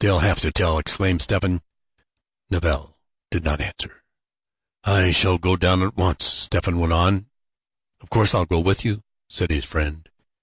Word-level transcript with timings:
"They'll 0.00 0.18
have 0.18 0.40
to 0.40 0.52
tell!" 0.52 0.78
exclaimed 0.78 1.22
Stephen. 1.22 1.62
Nevill 2.50 2.98
did 3.30 3.42
not 3.42 3.62
answer. 3.62 4.04
"I 4.84 5.12
shall 5.12 5.38
go 5.38 5.56
down 5.56 5.80
at 5.80 5.96
once," 5.96 6.26
Stephen 6.26 6.78
went 6.78 6.92
on. 6.92 7.30
"Of 8.02 8.10
course 8.10 8.34
I'll 8.34 8.44
go 8.44 8.60
with 8.60 8.84
you," 8.84 9.02
said 9.30 9.48
his 9.50 9.64
friend. 9.64 10.10